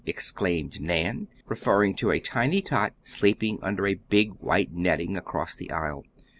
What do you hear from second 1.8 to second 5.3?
to a tiny tot sleeping under a big white netting,